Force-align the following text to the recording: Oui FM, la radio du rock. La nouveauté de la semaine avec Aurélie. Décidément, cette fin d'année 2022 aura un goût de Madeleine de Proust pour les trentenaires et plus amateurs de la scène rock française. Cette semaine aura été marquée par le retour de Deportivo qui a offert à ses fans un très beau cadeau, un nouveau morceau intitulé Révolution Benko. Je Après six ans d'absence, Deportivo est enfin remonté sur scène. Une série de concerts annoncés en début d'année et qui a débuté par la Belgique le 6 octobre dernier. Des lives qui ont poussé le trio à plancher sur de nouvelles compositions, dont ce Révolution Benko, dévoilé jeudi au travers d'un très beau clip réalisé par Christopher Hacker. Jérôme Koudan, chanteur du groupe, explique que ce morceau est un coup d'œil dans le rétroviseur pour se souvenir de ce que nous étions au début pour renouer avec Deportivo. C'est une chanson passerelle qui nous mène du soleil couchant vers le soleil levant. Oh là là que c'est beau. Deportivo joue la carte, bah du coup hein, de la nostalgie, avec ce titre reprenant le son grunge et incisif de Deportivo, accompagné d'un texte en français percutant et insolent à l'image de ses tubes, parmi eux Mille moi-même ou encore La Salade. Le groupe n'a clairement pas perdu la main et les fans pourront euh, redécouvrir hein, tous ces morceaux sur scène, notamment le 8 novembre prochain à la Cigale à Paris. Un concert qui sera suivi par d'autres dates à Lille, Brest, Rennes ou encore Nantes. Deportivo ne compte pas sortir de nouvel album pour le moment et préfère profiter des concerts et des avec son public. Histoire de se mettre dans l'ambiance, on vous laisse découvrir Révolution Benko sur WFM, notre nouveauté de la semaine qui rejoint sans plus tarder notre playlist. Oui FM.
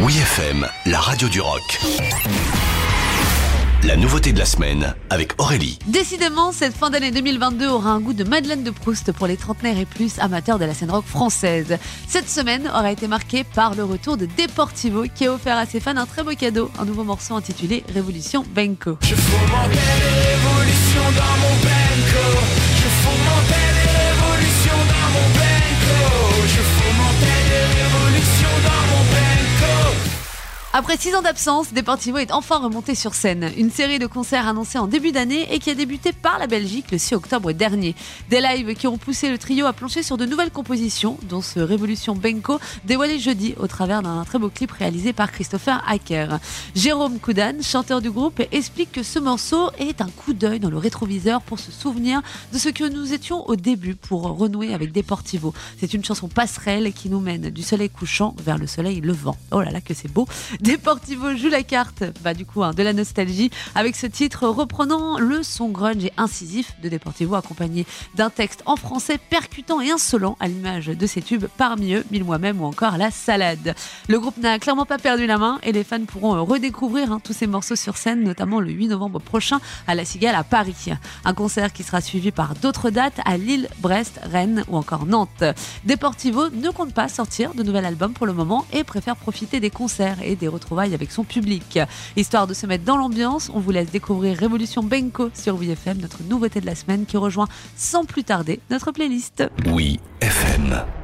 Oui 0.00 0.16
FM, 0.16 0.64
la 0.86 1.00
radio 1.00 1.28
du 1.28 1.40
rock. 1.40 1.80
La 3.82 3.96
nouveauté 3.96 4.32
de 4.32 4.38
la 4.38 4.44
semaine 4.44 4.94
avec 5.10 5.32
Aurélie. 5.40 5.80
Décidément, 5.88 6.52
cette 6.52 6.72
fin 6.74 6.88
d'année 6.88 7.10
2022 7.10 7.66
aura 7.66 7.90
un 7.90 7.98
goût 7.98 8.12
de 8.12 8.22
Madeleine 8.22 8.62
de 8.62 8.70
Proust 8.70 9.10
pour 9.10 9.26
les 9.26 9.36
trentenaires 9.36 9.76
et 9.76 9.86
plus 9.86 10.20
amateurs 10.20 10.60
de 10.60 10.64
la 10.66 10.74
scène 10.74 10.92
rock 10.92 11.04
française. 11.04 11.78
Cette 12.06 12.28
semaine 12.28 12.68
aura 12.68 12.92
été 12.92 13.08
marquée 13.08 13.42
par 13.42 13.74
le 13.74 13.82
retour 13.82 14.16
de 14.16 14.26
Deportivo 14.26 15.04
qui 15.12 15.26
a 15.26 15.32
offert 15.32 15.56
à 15.56 15.66
ses 15.66 15.80
fans 15.80 15.96
un 15.96 16.06
très 16.06 16.22
beau 16.22 16.32
cadeau, 16.32 16.70
un 16.78 16.84
nouveau 16.84 17.02
morceau 17.02 17.34
intitulé 17.34 17.82
Révolution 17.92 18.44
Benko. 18.54 18.98
Je 19.02 19.16
Après 30.78 30.96
six 30.96 31.12
ans 31.16 31.22
d'absence, 31.22 31.72
Deportivo 31.74 32.18
est 32.18 32.30
enfin 32.30 32.58
remonté 32.58 32.94
sur 32.94 33.12
scène. 33.12 33.50
Une 33.56 33.72
série 33.72 33.98
de 33.98 34.06
concerts 34.06 34.46
annoncés 34.46 34.78
en 34.78 34.86
début 34.86 35.10
d'année 35.10 35.52
et 35.52 35.58
qui 35.58 35.70
a 35.70 35.74
débuté 35.74 36.12
par 36.12 36.38
la 36.38 36.46
Belgique 36.46 36.92
le 36.92 36.98
6 36.98 37.16
octobre 37.16 37.50
dernier. 37.50 37.96
Des 38.30 38.40
lives 38.40 38.74
qui 38.74 38.86
ont 38.86 38.96
poussé 38.96 39.28
le 39.28 39.38
trio 39.38 39.66
à 39.66 39.72
plancher 39.72 40.04
sur 40.04 40.16
de 40.16 40.24
nouvelles 40.24 40.52
compositions, 40.52 41.18
dont 41.24 41.42
ce 41.42 41.58
Révolution 41.58 42.14
Benko, 42.14 42.60
dévoilé 42.84 43.18
jeudi 43.18 43.56
au 43.58 43.66
travers 43.66 44.02
d'un 44.02 44.22
très 44.22 44.38
beau 44.38 44.50
clip 44.50 44.70
réalisé 44.70 45.12
par 45.12 45.32
Christopher 45.32 45.82
Hacker. 45.84 46.38
Jérôme 46.76 47.18
Koudan, 47.18 47.60
chanteur 47.60 48.00
du 48.00 48.12
groupe, 48.12 48.40
explique 48.52 48.92
que 48.92 49.02
ce 49.02 49.18
morceau 49.18 49.72
est 49.80 50.00
un 50.00 50.08
coup 50.08 50.32
d'œil 50.32 50.60
dans 50.60 50.70
le 50.70 50.78
rétroviseur 50.78 51.42
pour 51.42 51.58
se 51.58 51.72
souvenir 51.72 52.22
de 52.52 52.58
ce 52.58 52.68
que 52.68 52.88
nous 52.88 53.12
étions 53.12 53.44
au 53.48 53.56
début 53.56 53.96
pour 53.96 54.22
renouer 54.22 54.72
avec 54.72 54.92
Deportivo. 54.92 55.52
C'est 55.80 55.92
une 55.92 56.04
chanson 56.04 56.28
passerelle 56.28 56.92
qui 56.92 57.08
nous 57.08 57.18
mène 57.18 57.50
du 57.50 57.64
soleil 57.64 57.90
couchant 57.90 58.36
vers 58.38 58.58
le 58.58 58.68
soleil 58.68 59.00
levant. 59.00 59.36
Oh 59.50 59.60
là 59.60 59.72
là 59.72 59.80
que 59.80 59.92
c'est 59.92 60.12
beau. 60.12 60.28
Deportivo 60.68 61.34
joue 61.34 61.48
la 61.48 61.62
carte, 61.62 62.04
bah 62.20 62.34
du 62.34 62.44
coup 62.44 62.62
hein, 62.62 62.74
de 62.74 62.82
la 62.82 62.92
nostalgie, 62.92 63.50
avec 63.74 63.96
ce 63.96 64.06
titre 64.06 64.46
reprenant 64.46 65.18
le 65.18 65.42
son 65.42 65.70
grunge 65.70 66.04
et 66.04 66.12
incisif 66.18 66.74
de 66.82 66.90
Deportivo, 66.90 67.36
accompagné 67.36 67.86
d'un 68.16 68.28
texte 68.28 68.62
en 68.66 68.76
français 68.76 69.16
percutant 69.16 69.80
et 69.80 69.90
insolent 69.90 70.36
à 70.40 70.46
l'image 70.46 70.88
de 70.88 71.06
ses 71.06 71.22
tubes, 71.22 71.46
parmi 71.56 71.94
eux 71.94 72.04
Mille 72.10 72.24
moi-même 72.24 72.60
ou 72.60 72.66
encore 72.66 72.98
La 72.98 73.10
Salade. 73.10 73.74
Le 74.08 74.20
groupe 74.20 74.36
n'a 74.36 74.58
clairement 74.58 74.84
pas 74.84 74.98
perdu 74.98 75.24
la 75.24 75.38
main 75.38 75.58
et 75.62 75.72
les 75.72 75.84
fans 75.84 76.04
pourront 76.04 76.34
euh, 76.34 76.42
redécouvrir 76.42 77.12
hein, 77.12 77.20
tous 77.24 77.32
ces 77.32 77.46
morceaux 77.46 77.74
sur 77.74 77.96
scène, 77.96 78.22
notamment 78.22 78.60
le 78.60 78.70
8 78.70 78.88
novembre 78.88 79.20
prochain 79.20 79.60
à 79.86 79.94
la 79.94 80.04
Cigale 80.04 80.34
à 80.34 80.44
Paris. 80.44 80.90
Un 81.24 81.32
concert 81.32 81.72
qui 81.72 81.82
sera 81.82 82.02
suivi 82.02 82.30
par 82.30 82.54
d'autres 82.54 82.90
dates 82.90 83.20
à 83.24 83.38
Lille, 83.38 83.70
Brest, 83.78 84.20
Rennes 84.22 84.64
ou 84.68 84.76
encore 84.76 85.06
Nantes. 85.06 85.44
Deportivo 85.86 86.50
ne 86.50 86.68
compte 86.68 86.92
pas 86.92 87.08
sortir 87.08 87.54
de 87.54 87.62
nouvel 87.62 87.86
album 87.86 88.12
pour 88.12 88.26
le 88.26 88.34
moment 88.34 88.66
et 88.74 88.84
préfère 88.84 89.16
profiter 89.16 89.60
des 89.60 89.70
concerts 89.70 90.18
et 90.22 90.36
des 90.36 90.57
avec 90.92 91.10
son 91.10 91.24
public. 91.24 91.78
Histoire 92.16 92.46
de 92.46 92.54
se 92.54 92.66
mettre 92.66 92.84
dans 92.84 92.96
l'ambiance, 92.96 93.50
on 93.54 93.60
vous 93.60 93.70
laisse 93.70 93.90
découvrir 93.90 94.36
Révolution 94.36 94.82
Benko 94.82 95.30
sur 95.34 95.56
WFM, 95.56 95.98
notre 95.98 96.22
nouveauté 96.22 96.60
de 96.60 96.66
la 96.66 96.74
semaine 96.74 97.06
qui 97.06 97.16
rejoint 97.16 97.48
sans 97.76 98.04
plus 98.04 98.24
tarder 98.24 98.60
notre 98.70 98.92
playlist. 98.92 99.44
Oui 99.66 100.00
FM. 100.20 100.97